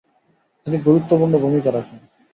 তিনি 0.67 0.77
গুরুত্বপূ্র্ণ 0.79 1.33
ভূমিকা 1.43 1.69
রাখেন। 1.71 1.99